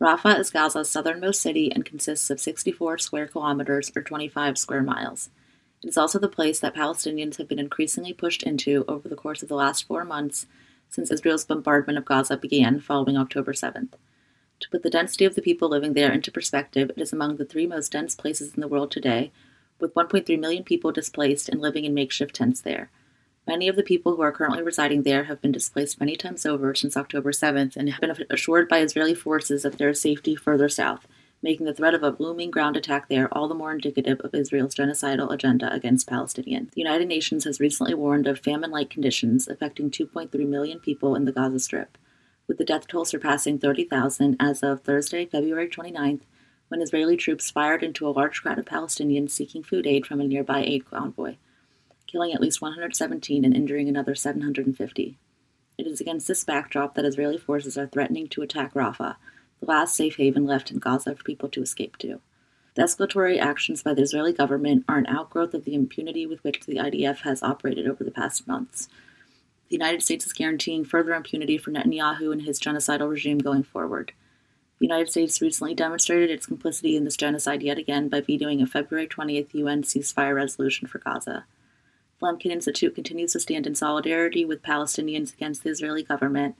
Rafah 0.00 0.40
is 0.40 0.50
Gaza's 0.50 0.90
southernmost 0.90 1.40
city 1.40 1.70
and 1.70 1.84
consists 1.84 2.30
of 2.30 2.40
64 2.40 2.98
square 2.98 3.28
kilometers 3.28 3.92
or 3.94 4.02
25 4.02 4.58
square 4.58 4.82
miles. 4.82 5.30
It 5.84 5.88
is 5.88 5.96
also 5.96 6.18
the 6.18 6.28
place 6.28 6.58
that 6.58 6.74
Palestinians 6.74 7.36
have 7.36 7.46
been 7.46 7.60
increasingly 7.60 8.12
pushed 8.12 8.42
into 8.42 8.84
over 8.88 9.08
the 9.08 9.14
course 9.14 9.40
of 9.40 9.48
the 9.48 9.54
last 9.54 9.86
four 9.86 10.04
months 10.04 10.48
since 10.90 11.12
Israel's 11.12 11.44
bombardment 11.44 11.96
of 11.96 12.04
Gaza 12.04 12.36
began 12.36 12.80
following 12.80 13.16
October 13.16 13.52
7th. 13.52 13.92
To 14.58 14.68
put 14.68 14.82
the 14.82 14.90
density 14.90 15.26
of 15.26 15.36
the 15.36 15.42
people 15.42 15.68
living 15.68 15.92
there 15.92 16.10
into 16.10 16.32
perspective, 16.32 16.90
it 16.96 17.00
is 17.00 17.12
among 17.12 17.36
the 17.36 17.44
three 17.44 17.68
most 17.68 17.92
dense 17.92 18.16
places 18.16 18.52
in 18.54 18.60
the 18.60 18.68
world 18.68 18.90
today, 18.90 19.30
with 19.78 19.94
1.3 19.94 20.40
million 20.40 20.64
people 20.64 20.90
displaced 20.90 21.48
and 21.48 21.60
living 21.60 21.84
in 21.84 21.94
makeshift 21.94 22.34
tents 22.34 22.60
there. 22.60 22.90
Many 23.46 23.68
of 23.68 23.76
the 23.76 23.82
people 23.82 24.16
who 24.16 24.22
are 24.22 24.32
currently 24.32 24.62
residing 24.62 25.02
there 25.02 25.24
have 25.24 25.42
been 25.42 25.52
displaced 25.52 26.00
many 26.00 26.16
times 26.16 26.46
over 26.46 26.74
since 26.74 26.96
October 26.96 27.30
7th 27.30 27.76
and 27.76 27.90
have 27.90 28.00
been 28.00 28.26
assured 28.30 28.70
by 28.70 28.78
Israeli 28.78 29.14
forces 29.14 29.66
of 29.66 29.76
their 29.76 29.92
safety 29.92 30.34
further 30.34 30.70
south, 30.70 31.06
making 31.42 31.66
the 31.66 31.74
threat 31.74 31.92
of 31.92 32.02
a 32.02 32.16
looming 32.18 32.50
ground 32.50 32.74
attack 32.74 33.10
there 33.10 33.28
all 33.32 33.46
the 33.46 33.54
more 33.54 33.72
indicative 33.72 34.18
of 34.20 34.34
Israel's 34.34 34.74
genocidal 34.74 35.30
agenda 35.30 35.70
against 35.74 36.08
Palestinians. 36.08 36.70
The 36.70 36.80
United 36.80 37.06
Nations 37.06 37.44
has 37.44 37.60
recently 37.60 37.92
warned 37.92 38.26
of 38.26 38.38
famine 38.38 38.70
like 38.70 38.88
conditions 38.88 39.46
affecting 39.46 39.90
2.3 39.90 40.32
million 40.48 40.80
people 40.80 41.14
in 41.14 41.26
the 41.26 41.32
Gaza 41.32 41.58
Strip, 41.58 41.98
with 42.48 42.56
the 42.56 42.64
death 42.64 42.88
toll 42.88 43.04
surpassing 43.04 43.58
30,000 43.58 44.36
as 44.40 44.62
of 44.62 44.80
Thursday, 44.80 45.26
February 45.26 45.68
29th, 45.68 46.22
when 46.68 46.80
Israeli 46.80 47.18
troops 47.18 47.50
fired 47.50 47.82
into 47.82 48.08
a 48.08 48.10
large 48.10 48.40
crowd 48.40 48.58
of 48.58 48.64
Palestinians 48.64 49.32
seeking 49.32 49.62
food 49.62 49.86
aid 49.86 50.06
from 50.06 50.18
a 50.22 50.24
nearby 50.24 50.64
aid 50.64 50.86
convoy 50.86 51.36
killing 52.14 52.32
at 52.32 52.40
least 52.40 52.62
117 52.62 53.44
and 53.44 53.56
injuring 53.56 53.88
another 53.88 54.14
750. 54.14 55.18
It 55.76 55.86
is 55.88 56.00
against 56.00 56.28
this 56.28 56.44
backdrop 56.44 56.94
that 56.94 57.04
Israeli 57.04 57.38
forces 57.38 57.76
are 57.76 57.88
threatening 57.88 58.28
to 58.28 58.42
attack 58.42 58.72
Rafah, 58.72 59.16
the 59.58 59.66
last 59.66 59.96
safe 59.96 60.14
haven 60.14 60.46
left 60.46 60.70
in 60.70 60.78
Gaza 60.78 61.16
for 61.16 61.24
people 61.24 61.48
to 61.48 61.60
escape 61.60 61.98
to. 61.98 62.20
The 62.76 62.82
escalatory 62.82 63.40
actions 63.40 63.82
by 63.82 63.94
the 63.94 64.02
Israeli 64.02 64.32
government 64.32 64.84
are 64.88 64.96
an 64.96 65.08
outgrowth 65.08 65.54
of 65.54 65.64
the 65.64 65.74
impunity 65.74 66.24
with 66.24 66.44
which 66.44 66.60
the 66.60 66.76
IDF 66.76 67.22
has 67.22 67.42
operated 67.42 67.88
over 67.88 68.04
the 68.04 68.12
past 68.12 68.46
months. 68.46 68.88
The 69.68 69.74
United 69.74 70.04
States 70.04 70.24
is 70.24 70.32
guaranteeing 70.32 70.84
further 70.84 71.14
impunity 71.14 71.58
for 71.58 71.72
Netanyahu 71.72 72.30
and 72.30 72.42
his 72.42 72.60
genocidal 72.60 73.10
regime 73.10 73.38
going 73.38 73.64
forward. 73.64 74.12
The 74.78 74.86
United 74.86 75.10
States 75.10 75.42
recently 75.42 75.74
demonstrated 75.74 76.30
its 76.30 76.46
complicity 76.46 76.96
in 76.96 77.02
this 77.02 77.16
genocide 77.16 77.64
yet 77.64 77.78
again 77.78 78.08
by 78.08 78.20
vetoing 78.20 78.62
a 78.62 78.68
February 78.68 79.08
20th 79.08 79.52
UN 79.54 79.82
ceasefire 79.82 80.36
resolution 80.36 80.86
for 80.86 81.00
Gaza. 81.00 81.44
Lemkin 82.24 82.50
Institute 82.50 82.94
continues 82.94 83.32
to 83.32 83.40
stand 83.40 83.66
in 83.66 83.74
solidarity 83.74 84.44
with 84.44 84.62
Palestinians 84.62 85.34
against 85.34 85.62
the 85.62 85.70
Israeli 85.70 86.02
government 86.02 86.56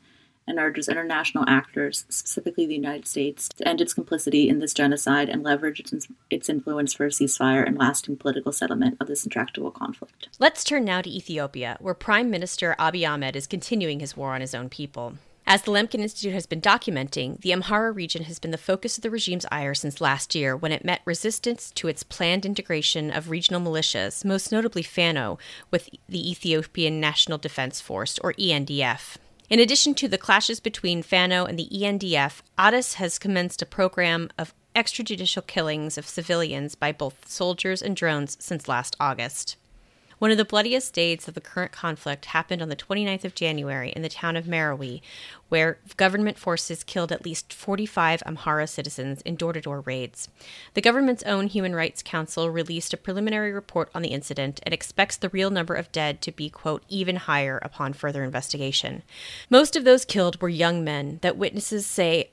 and 0.46 0.58
urges 0.58 0.88
international 0.88 1.44
actors, 1.48 2.04
specifically 2.10 2.66
the 2.66 2.74
United 2.74 3.08
States, 3.08 3.48
to 3.48 3.66
end 3.66 3.80
its 3.80 3.94
complicity 3.94 4.48
in 4.48 4.58
this 4.58 4.74
genocide 4.74 5.28
and 5.30 5.42
leverage 5.42 5.80
its, 5.80 6.06
its 6.28 6.48
influence 6.48 6.92
for 6.92 7.06
a 7.06 7.08
ceasefire 7.08 7.66
and 7.66 7.78
lasting 7.78 8.16
political 8.16 8.52
settlement 8.52 8.98
of 9.00 9.06
this 9.06 9.24
intractable 9.24 9.70
conflict. 9.70 10.28
Let's 10.38 10.62
turn 10.62 10.84
now 10.84 11.00
to 11.00 11.10
Ethiopia, 11.10 11.78
where 11.80 11.94
Prime 11.94 12.30
Minister 12.30 12.76
Abiy 12.78 13.08
Ahmed 13.08 13.34
is 13.34 13.46
continuing 13.46 14.00
his 14.00 14.16
war 14.16 14.34
on 14.34 14.42
his 14.42 14.54
own 14.54 14.68
people. 14.68 15.14
As 15.46 15.62
the 15.62 15.72
Lemkin 15.72 16.00
Institute 16.00 16.32
has 16.32 16.46
been 16.46 16.62
documenting, 16.62 17.38
the 17.42 17.50
Amhara 17.50 17.94
region 17.94 18.24
has 18.24 18.38
been 18.38 18.50
the 18.50 18.56
focus 18.56 18.96
of 18.96 19.02
the 19.02 19.10
regime's 19.10 19.44
ire 19.52 19.74
since 19.74 20.00
last 20.00 20.34
year 20.34 20.56
when 20.56 20.72
it 20.72 20.86
met 20.86 21.02
resistance 21.04 21.70
to 21.72 21.86
its 21.86 22.02
planned 22.02 22.46
integration 22.46 23.10
of 23.10 23.28
regional 23.28 23.60
militias, 23.60 24.24
most 24.24 24.50
notably 24.50 24.82
Fano, 24.82 25.38
with 25.70 25.90
the 26.08 26.30
Ethiopian 26.30 26.98
National 26.98 27.36
Defense 27.36 27.78
Force, 27.82 28.18
or 28.20 28.32
ENDF. 28.34 29.16
In 29.50 29.60
addition 29.60 29.94
to 29.96 30.08
the 30.08 30.16
clashes 30.16 30.60
between 30.60 31.02
Fano 31.02 31.44
and 31.44 31.58
the 31.58 31.68
ENDF, 31.70 32.40
Addis 32.56 32.94
has 32.94 33.18
commenced 33.18 33.60
a 33.60 33.66
program 33.66 34.30
of 34.38 34.54
extrajudicial 34.74 35.46
killings 35.46 35.98
of 35.98 36.08
civilians 36.08 36.74
by 36.74 36.90
both 36.90 37.28
soldiers 37.28 37.82
and 37.82 37.94
drones 37.94 38.38
since 38.40 38.66
last 38.66 38.96
August. 38.98 39.56
One 40.24 40.30
of 40.30 40.38
the 40.38 40.44
bloodiest 40.46 40.94
days 40.94 41.28
of 41.28 41.34
the 41.34 41.42
current 41.42 41.70
conflict 41.70 42.24
happened 42.24 42.62
on 42.62 42.70
the 42.70 42.76
29th 42.76 43.26
of 43.26 43.34
January 43.34 43.90
in 43.90 44.00
the 44.00 44.08
town 44.08 44.38
of 44.38 44.46
Merawi, 44.46 45.02
where 45.50 45.76
government 45.98 46.38
forces 46.38 46.82
killed 46.82 47.12
at 47.12 47.26
least 47.26 47.52
45 47.52 48.22
Amhara 48.24 48.66
citizens 48.66 49.20
in 49.26 49.36
door 49.36 49.52
to 49.52 49.60
door 49.60 49.82
raids. 49.82 50.30
The 50.72 50.80
government's 50.80 51.24
own 51.24 51.48
Human 51.48 51.74
Rights 51.74 52.02
Council 52.02 52.48
released 52.48 52.94
a 52.94 52.96
preliminary 52.96 53.52
report 53.52 53.90
on 53.94 54.00
the 54.00 54.12
incident 54.12 54.60
and 54.62 54.72
expects 54.72 55.18
the 55.18 55.28
real 55.28 55.50
number 55.50 55.74
of 55.74 55.92
dead 55.92 56.22
to 56.22 56.32
be, 56.32 56.48
quote, 56.48 56.84
even 56.88 57.16
higher 57.16 57.58
upon 57.58 57.92
further 57.92 58.24
investigation. 58.24 59.02
Most 59.50 59.76
of 59.76 59.84
those 59.84 60.06
killed 60.06 60.40
were 60.40 60.48
young 60.48 60.82
men 60.82 61.18
that 61.20 61.36
witnesses 61.36 61.84
say 61.84 62.30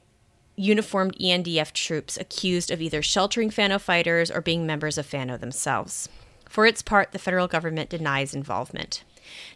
uniformed 0.55 1.17
ENDF 1.19 1.73
troops 1.73 2.15
accused 2.15 2.71
of 2.71 2.81
either 2.81 3.01
sheltering 3.01 3.49
Fano 3.49 3.77
fighters 3.77 4.31
or 4.31 4.39
being 4.39 4.65
members 4.65 4.97
of 4.97 5.05
Fano 5.05 5.35
themselves. 5.35 6.07
For 6.51 6.65
its 6.65 6.81
part, 6.81 7.13
the 7.13 7.17
federal 7.17 7.47
government 7.47 7.89
denies 7.89 8.33
involvement. 8.33 9.05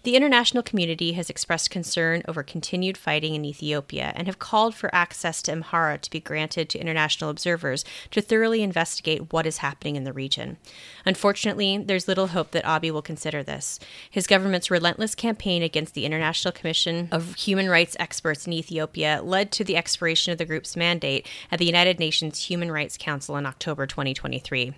The 0.04 0.16
international 0.16 0.64
community 0.64 1.14
has 1.14 1.30
expressed 1.30 1.70
concern 1.70 2.24
over 2.28 2.44
continued 2.44 2.98
fighting 2.98 3.36
in 3.36 3.46
Ethiopia 3.46 4.14
and 4.16 4.28
have 4.28 4.40
called 4.40 4.76
for 4.76 4.94
access 4.94 5.42
to 5.44 5.52
Amhara 5.52 6.00
to 6.02 6.10
be 6.10 6.20
granted 6.20 6.70
to 6.70 6.80
international 6.80 7.30
observers 7.30 7.86
to 8.12 8.22
thoroughly 8.22 8.62
investigate 8.62 9.34
what 9.34 9.46
is 9.46 9.58
happening 9.58 9.96
in 9.96 10.04
the 10.04 10.14
region. 10.14 10.58
Unfortunately, 11.06 11.78
there's 11.78 12.08
little 12.08 12.28
hope 12.28 12.52
that 12.52 12.64
Abiy 12.66 12.92
will 12.92 13.02
consider 13.02 13.44
this. 13.44 13.80
His 14.10 14.28
government's 14.28 14.72
relentless 14.72 15.16
campaign 15.16 15.64
against 15.64 15.94
the 15.94 16.06
International 16.06 16.52
Commission 16.52 17.10
of 17.12 17.36
Human 17.36 17.70
Rights 17.70 17.96
Experts 18.00 18.48
in 18.48 18.54
Ethiopia 18.54 19.22
led 19.24 19.52
to 19.54 19.64
the 19.64 19.78
expiration 19.78 20.32
of 20.32 20.38
the 20.38 20.46
group's 20.46 20.76
mandate 20.76 21.28
at 21.52 21.60
the 21.60 21.66
United 21.66 22.00
Nations 22.00 22.46
Human 22.46 22.72
Rights 22.72 22.98
Council 22.98 23.38
in 23.38 23.46
October 23.46 23.86
2023. 23.86 24.74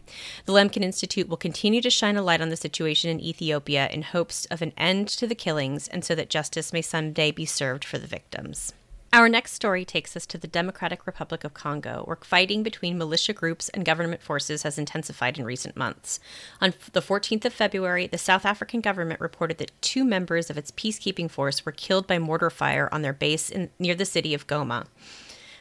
The 0.45 0.53
Lemkin 0.53 0.83
Institute 0.83 1.29
will 1.29 1.37
continue 1.37 1.81
to 1.81 1.89
shine 1.89 2.17
a 2.17 2.21
light 2.21 2.41
on 2.41 2.49
the 2.49 2.57
situation 2.57 3.09
in 3.09 3.19
Ethiopia 3.19 3.87
in 3.91 4.01
hopes 4.01 4.45
of 4.45 4.61
an 4.61 4.73
end 4.87 5.09
to 5.09 5.27
the 5.27 5.35
killings 5.35 5.89
and 5.89 6.05
so 6.05 6.15
that 6.15 6.29
justice 6.29 6.71
may 6.71 6.81
someday 6.81 7.29
be 7.29 7.45
served 7.45 7.83
for 7.83 7.97
the 7.97 8.07
victims. 8.07 8.73
Our 9.13 9.29
next 9.29 9.53
story 9.53 9.85
takes 9.85 10.15
us 10.17 10.25
to 10.27 10.37
the 10.37 10.47
Democratic 10.47 11.05
Republic 11.05 11.43
of 11.43 11.53
Congo, 11.53 12.03
where 12.05 12.17
fighting 12.21 12.61
between 12.61 12.97
militia 12.97 13.33
groups 13.33 13.69
and 13.69 13.85
government 13.85 14.21
forces 14.21 14.63
has 14.63 14.77
intensified 14.77 15.37
in 15.37 15.45
recent 15.45 15.77
months. 15.77 16.19
On 16.61 16.73
the 16.91 17.01
14th 17.01 17.45
of 17.45 17.53
February, 17.53 18.07
the 18.07 18.17
South 18.17 18.45
African 18.45 18.81
government 18.81 19.21
reported 19.21 19.57
that 19.59 19.81
two 19.81 20.03
members 20.03 20.49
of 20.49 20.57
its 20.57 20.71
peacekeeping 20.71 21.31
force 21.31 21.65
were 21.65 21.71
killed 21.71 22.05
by 22.05 22.19
mortar 22.19 22.49
fire 22.49 22.89
on 22.91 23.01
their 23.01 23.13
base 23.13 23.49
in, 23.49 23.69
near 23.79 23.95
the 23.95 24.05
city 24.05 24.33
of 24.33 24.47
Goma. 24.47 24.87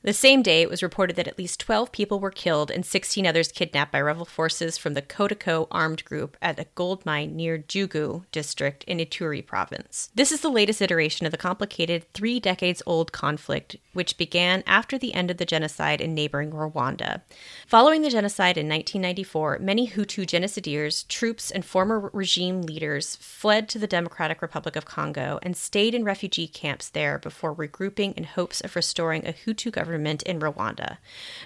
The 0.07 0.13
same 0.13 0.41
day, 0.41 0.63
it 0.63 0.71
was 0.71 0.85
reported 0.85 1.17
that 1.17 1.27
at 1.27 1.37
least 1.37 1.59
12 1.59 1.91
people 1.91 2.21
were 2.21 2.31
killed 2.31 2.71
and 2.71 2.87
16 2.87 3.27
others 3.27 3.51
kidnapped 3.51 3.91
by 3.91 4.01
rebel 4.01 4.25
forces 4.25 4.79
from 4.79 4.95
the 4.95 5.03
CODECO 5.03 5.67
armed 5.69 6.05
group 6.05 6.37
at 6.41 6.61
a 6.61 6.67
gold 6.77 7.05
mine 7.05 7.35
near 7.35 7.59
Djugu 7.59 8.23
district 8.31 8.85
in 8.85 8.99
Ituri 8.99 9.45
province. 9.45 10.11
This 10.15 10.31
is 10.31 10.43
the 10.43 10.49
latest 10.49 10.81
iteration 10.81 11.27
of 11.27 11.33
the 11.33 11.37
complicated 11.37 12.05
three 12.15 12.39
decades 12.39 12.85
old 12.87 13.11
conflict, 13.11 13.75
which 13.95 14.17
began 14.17 14.63
after 14.65 14.97
the 14.97 15.13
end 15.13 15.29
of 15.29 15.39
the 15.39 15.45
genocide 15.45 16.01
in 16.01 16.15
neighboring 16.15 16.53
Rwanda. 16.53 17.23
Following 17.67 18.03
the 18.03 18.11
genocide 18.11 18.57
in 18.57 18.69
1994, 18.69 19.59
many 19.61 19.89
Hutu 19.89 20.25
génocidaires, 20.25 21.05
troops, 21.09 21.51
and 21.51 21.65
former 21.65 22.11
regime 22.13 22.63
leaders 22.63 23.17
fled 23.17 23.69
to 23.71 23.79
the 23.81 23.89
Democratic 23.89 24.41
Republic 24.41 24.77
of 24.77 24.85
Congo 24.85 25.41
and 25.43 25.57
stayed 25.57 25.97
in 25.97 26.05
refugee 26.05 26.47
camps 26.47 26.89
there 26.89 27.19
before 27.19 27.53
regrouping 27.53 28.15
in 28.15 28.23
hopes 28.23 28.61
of 28.61 28.77
restoring 28.77 29.27
a 29.27 29.33
Hutu 29.33 29.73
government 29.73 29.96
government 29.97 30.23
in 30.25 30.41
Rwanda. 30.41 30.99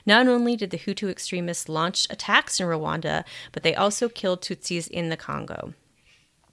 Not 0.04 0.26
only 0.26 0.56
did 0.56 0.70
the 0.70 0.78
Hutu 0.78 1.08
extremists 1.08 1.68
launch 1.68 2.08
attacks 2.10 2.58
in 2.58 2.66
Rwanda, 2.66 3.24
but 3.52 3.62
they 3.62 3.76
also 3.76 4.08
killed 4.08 4.42
Tutsis 4.42 4.88
in 4.88 5.08
the 5.08 5.16
Congo. 5.16 5.74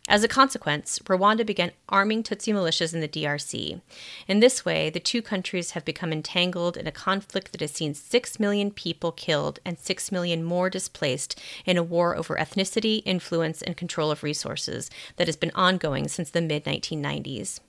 As 0.08 0.24
a 0.24 0.28
consequence, 0.28 1.00
Rwanda 1.00 1.44
began 1.46 1.72
arming 1.90 2.22
Tutsi 2.24 2.54
militias 2.54 2.94
in 2.94 3.02
the 3.02 3.10
DRC. 3.10 3.82
In 4.28 4.40
this 4.40 4.64
way, 4.64 4.90
the 4.92 5.02
two 5.02 5.22
countries 5.22 5.72
have 5.72 5.84
become 5.84 6.14
entangled 6.14 6.78
in 6.78 6.88
a 6.88 6.92
conflict 6.92 7.52
that 7.52 7.62
has 7.62 7.72
seen 7.72 7.94
6 7.94 8.40
million 8.40 8.70
people 8.72 9.12
killed 9.12 9.60
and 9.66 9.80
6 9.80 10.12
million 10.12 10.44
more 10.44 10.70
displaced 10.70 11.42
in 11.66 11.78
a 11.78 11.84
war 11.84 12.16
over 12.16 12.38
ethnicity, 12.38 13.02
influence, 13.06 13.62
and 13.62 13.76
control 13.76 14.12
of 14.12 14.24
resources 14.24 14.90
that 15.18 15.28
has 15.28 15.36
been 15.36 15.52
ongoing 15.56 16.08
since 16.08 16.30
the 16.30 16.42
mid 16.42 16.64
1990s. 16.64 17.60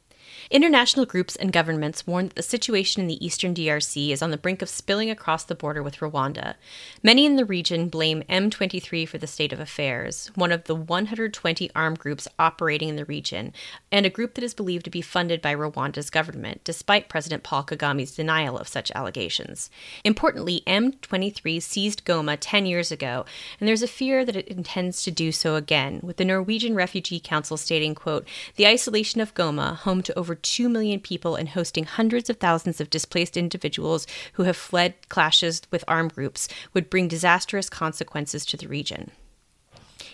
International 0.50 1.04
groups 1.04 1.36
and 1.36 1.52
governments 1.52 2.06
warn 2.06 2.28
that 2.28 2.34
the 2.34 2.42
situation 2.42 3.02
in 3.02 3.08
the 3.08 3.24
eastern 3.24 3.54
DRC 3.54 4.10
is 4.10 4.22
on 4.22 4.30
the 4.30 4.36
brink 4.36 4.62
of 4.62 4.68
spilling 4.68 5.10
across 5.10 5.44
the 5.44 5.54
border 5.54 5.82
with 5.82 5.98
Rwanda. 5.98 6.54
Many 7.02 7.26
in 7.26 7.36
the 7.36 7.44
region 7.44 7.88
blame 7.88 8.22
M23 8.28 9.06
for 9.06 9.18
the 9.18 9.26
state 9.26 9.52
of 9.52 9.60
affairs, 9.60 10.30
one 10.34 10.52
of 10.52 10.64
the 10.64 10.74
120 10.74 11.70
armed 11.74 11.98
groups 11.98 12.28
operating 12.38 12.88
in 12.88 12.96
the 12.96 13.04
region, 13.04 13.52
and 13.92 14.06
a 14.06 14.10
group 14.10 14.34
that 14.34 14.44
is 14.44 14.54
believed 14.54 14.84
to 14.84 14.90
be 14.90 15.02
funded 15.02 15.42
by 15.42 15.54
Rwanda's 15.54 16.10
government, 16.10 16.62
despite 16.64 17.08
President 17.08 17.42
Paul 17.42 17.64
Kagame's 17.64 18.14
denial 18.14 18.58
of 18.58 18.68
such 18.68 18.90
allegations. 18.94 19.70
Importantly, 20.04 20.62
M23 20.66 21.62
seized 21.62 22.04
Goma 22.04 22.36
10 22.40 22.66
years 22.66 22.90
ago, 22.90 23.24
and 23.60 23.68
there's 23.68 23.82
a 23.82 23.88
fear 23.88 24.24
that 24.24 24.36
it 24.36 24.48
intends 24.48 25.02
to 25.02 25.10
do 25.10 25.32
so 25.32 25.54
again, 25.54 26.00
with 26.02 26.16
the 26.16 26.24
Norwegian 26.24 26.74
Refugee 26.74 27.20
Council 27.20 27.56
stating, 27.56 27.94
quote, 27.94 28.26
the 28.56 28.66
isolation 28.66 29.20
of 29.20 29.34
Goma, 29.34 29.76
home 29.76 30.02
to 30.02 30.17
over 30.18 30.34
2 30.34 30.68
million 30.68 31.00
people 31.00 31.36
and 31.36 31.50
hosting 31.50 31.84
hundreds 31.84 32.28
of 32.28 32.36
thousands 32.36 32.80
of 32.80 32.90
displaced 32.90 33.36
individuals 33.36 34.06
who 34.34 34.42
have 34.42 34.56
fled 34.56 34.94
clashes 35.08 35.62
with 35.70 35.84
armed 35.88 36.14
groups, 36.14 36.48
would 36.74 36.90
bring 36.90 37.08
disastrous 37.08 37.70
consequences 37.70 38.44
to 38.44 38.56
the 38.56 38.68
region. 38.68 39.12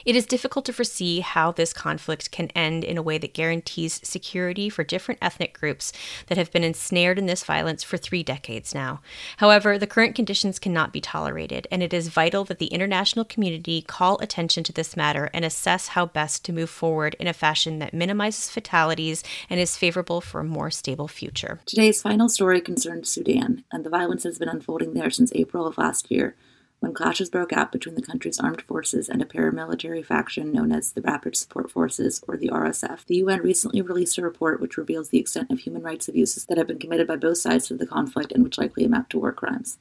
It 0.04 0.16
is 0.16 0.26
difficult 0.26 0.66
to 0.66 0.72
foresee 0.72 1.20
how 1.20 1.52
this 1.52 1.72
conflict 1.72 2.30
can 2.30 2.48
end 2.48 2.84
in 2.84 2.98
a 2.98 3.02
way 3.02 3.16
that 3.16 3.32
guarantees 3.32 4.00
security 4.06 4.68
for 4.68 4.84
different 4.84 5.18
ethnic 5.22 5.58
groups 5.58 5.94
that 6.26 6.36
have 6.36 6.52
been 6.52 6.62
ensnared 6.62 7.18
in 7.18 7.24
this 7.24 7.42
violence 7.42 7.82
for 7.82 7.96
three 7.96 8.22
decades 8.22 8.74
now. 8.74 9.00
However, 9.38 9.78
the 9.78 9.86
current 9.86 10.14
conditions 10.14 10.58
cannot 10.58 10.92
be 10.92 11.00
tolerated, 11.00 11.66
and 11.70 11.82
it 11.82 11.94
is 11.94 12.08
vital 12.08 12.44
that 12.44 12.58
the 12.58 12.66
international 12.66 13.24
community 13.24 13.80
call 13.80 14.18
attention 14.18 14.62
to 14.64 14.72
this 14.72 14.94
matter 14.94 15.30
and 15.32 15.42
assess 15.42 15.88
how 15.88 16.04
best 16.04 16.44
to 16.44 16.52
move 16.52 16.70
forward 16.70 17.16
in 17.18 17.26
a 17.26 17.32
fashion 17.32 17.78
that 17.78 17.94
minimizes 17.94 18.50
fatalities 18.50 19.24
and 19.48 19.58
is 19.58 19.78
favorable 19.78 20.20
for 20.20 20.40
a 20.40 20.44
more 20.44 20.70
stable 20.70 21.08
future. 21.08 21.60
Today's 21.64 22.02
final 22.02 22.28
story 22.28 22.60
concerns 22.60 23.08
Sudan, 23.08 23.64
and 23.72 23.84
the 23.84 23.90
violence 23.90 24.24
has 24.24 24.38
been 24.38 24.50
unfolding 24.50 24.92
there 24.92 25.10
since 25.10 25.32
April 25.34 25.66
of 25.66 25.78
last 25.78 26.10
year 26.10 26.36
when 26.84 26.92
clashes 26.92 27.30
broke 27.30 27.54
out 27.54 27.72
between 27.72 27.94
the 27.94 28.02
country's 28.02 28.38
armed 28.38 28.60
forces 28.60 29.08
and 29.08 29.22
a 29.22 29.24
paramilitary 29.24 30.04
faction 30.04 30.52
known 30.52 30.70
as 30.70 30.92
the 30.92 31.00
Rapid 31.00 31.34
Support 31.34 31.70
Forces, 31.70 32.22
or 32.28 32.36
the 32.36 32.50
RSF. 32.50 33.06
The 33.06 33.16
UN 33.16 33.40
recently 33.40 33.80
released 33.80 34.18
a 34.18 34.22
report 34.22 34.60
which 34.60 34.76
reveals 34.76 35.08
the 35.08 35.18
extent 35.18 35.50
of 35.50 35.60
human 35.60 35.82
rights 35.82 36.08
abuses 36.08 36.44
that 36.44 36.58
have 36.58 36.66
been 36.66 36.78
committed 36.78 37.06
by 37.06 37.16
both 37.16 37.38
sides 37.38 37.68
to 37.68 37.74
the 37.74 37.86
conflict 37.86 38.32
and 38.32 38.44
which 38.44 38.58
likely 38.58 38.84
amount 38.84 39.08
to 39.10 39.18
war 39.18 39.32
crimes. 39.32 39.78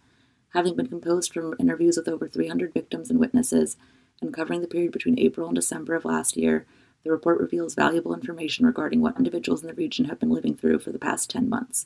Having 0.53 0.77
been 0.77 0.87
composed 0.87 1.33
from 1.33 1.55
interviews 1.59 1.97
with 1.97 2.07
over 2.07 2.25
300 2.25 2.73
victims 2.73 3.09
and 3.09 3.19
witnesses, 3.19 3.75
and 4.21 4.33
covering 4.33 4.61
the 4.61 4.67
period 4.67 4.93
between 4.93 5.19
April 5.19 5.47
and 5.47 5.55
December 5.55 5.95
of 5.95 6.05
last 6.05 6.37
year, 6.37 6.65
the 7.03 7.11
report 7.11 7.37
reveals 7.41 7.75
valuable 7.75 8.13
information 8.13 8.65
regarding 8.65 9.01
what 9.01 9.17
individuals 9.17 9.61
in 9.61 9.67
the 9.67 9.73
region 9.73 10.05
have 10.05 10.21
been 10.21 10.29
living 10.29 10.55
through 10.55 10.79
for 10.79 10.93
the 10.93 10.99
past 10.99 11.29
10 11.29 11.49
months. 11.49 11.85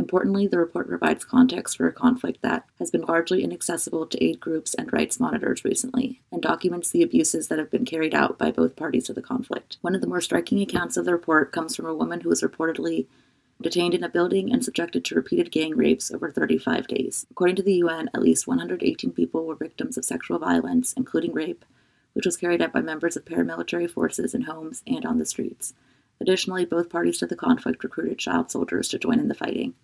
Importantly, 0.00 0.46
the 0.46 0.58
report 0.58 0.88
provides 0.88 1.26
context 1.26 1.76
for 1.76 1.86
a 1.86 1.92
conflict 1.92 2.40
that 2.40 2.64
has 2.78 2.90
been 2.90 3.02
largely 3.02 3.44
inaccessible 3.44 4.06
to 4.06 4.24
aid 4.24 4.40
groups 4.40 4.72
and 4.72 4.90
rights 4.90 5.20
monitors 5.20 5.62
recently, 5.62 6.22
and 6.32 6.40
documents 6.40 6.90
the 6.90 7.02
abuses 7.02 7.48
that 7.48 7.58
have 7.58 7.70
been 7.70 7.84
carried 7.84 8.14
out 8.14 8.38
by 8.38 8.50
both 8.50 8.76
parties 8.76 9.04
to 9.04 9.12
the 9.12 9.20
conflict. 9.20 9.76
One 9.82 9.94
of 9.94 10.00
the 10.00 10.06
more 10.06 10.22
striking 10.22 10.58
accounts 10.62 10.96
of 10.96 11.04
the 11.04 11.12
report 11.12 11.52
comes 11.52 11.76
from 11.76 11.84
a 11.84 11.94
woman 11.94 12.22
who 12.22 12.30
was 12.30 12.40
reportedly 12.40 13.08
detained 13.60 13.92
in 13.92 14.02
a 14.02 14.08
building 14.08 14.50
and 14.50 14.64
subjected 14.64 15.04
to 15.04 15.14
repeated 15.14 15.50
gang 15.50 15.76
rapes 15.76 16.10
over 16.10 16.30
35 16.30 16.86
days. 16.86 17.26
According 17.30 17.56
to 17.56 17.62
the 17.62 17.74
UN, 17.74 18.08
at 18.14 18.22
least 18.22 18.46
118 18.46 19.12
people 19.12 19.44
were 19.44 19.54
victims 19.54 19.98
of 19.98 20.06
sexual 20.06 20.38
violence, 20.38 20.94
including 20.94 21.34
rape, 21.34 21.66
which 22.14 22.24
was 22.24 22.38
carried 22.38 22.62
out 22.62 22.72
by 22.72 22.80
members 22.80 23.18
of 23.18 23.26
paramilitary 23.26 23.88
forces 23.88 24.34
in 24.34 24.42
homes 24.42 24.82
and 24.86 25.04
on 25.04 25.18
the 25.18 25.26
streets. 25.26 25.74
Additionally, 26.22 26.64
both 26.64 26.88
parties 26.88 27.18
to 27.18 27.26
the 27.26 27.36
conflict 27.36 27.84
recruited 27.84 28.18
child 28.18 28.50
soldiers 28.50 28.88
to 28.88 28.98
join 28.98 29.20
in 29.20 29.28
the 29.28 29.34
fighting. 29.34 29.74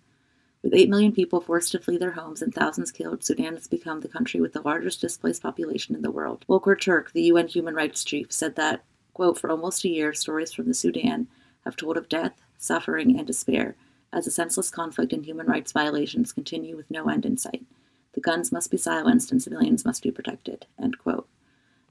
With 0.63 0.73
8 0.73 0.89
million 0.89 1.11
people 1.11 1.39
forced 1.39 1.71
to 1.71 1.79
flee 1.79 1.97
their 1.97 2.11
homes 2.11 2.41
and 2.41 2.53
thousands 2.53 2.91
killed, 2.91 3.23
Sudan 3.23 3.55
has 3.55 3.67
become 3.67 4.01
the 4.01 4.07
country 4.07 4.41
with 4.41 4.53
the 4.53 4.61
largest 4.61 4.99
displaced 4.99 5.43
population 5.43 5.95
in 5.95 6.01
the 6.01 6.11
world. 6.11 6.45
Volker 6.47 6.75
Turk, 6.75 7.11
the 7.11 7.23
UN 7.23 7.47
human 7.47 7.75
rights 7.75 8.03
chief, 8.03 8.31
said 8.31 8.55
that, 8.55 8.83
quote, 9.13 9.37
for 9.37 9.49
almost 9.49 9.85
a 9.85 9.89
year, 9.89 10.13
stories 10.13 10.51
from 10.51 10.67
the 10.67 10.73
Sudan 10.73 11.27
have 11.63 11.75
told 11.75 11.95
of 11.95 12.09
death, 12.09 12.33
suffering, 12.57 13.17
and 13.17 13.27
despair, 13.27 13.75
as 14.11 14.25
the 14.25 14.31
senseless 14.31 14.69
conflict 14.69 15.13
and 15.13 15.25
human 15.25 15.45
rights 15.45 15.71
violations 15.71 16.33
continue 16.33 16.75
with 16.75 16.89
no 16.89 17.07
end 17.07 17.25
in 17.25 17.37
sight. 17.37 17.65
The 18.13 18.21
guns 18.21 18.51
must 18.51 18.71
be 18.71 18.77
silenced 18.77 19.31
and 19.31 19.41
civilians 19.41 19.85
must 19.85 20.01
be 20.01 20.11
protected, 20.11 20.65
end 20.81 20.97
quote. 20.97 21.27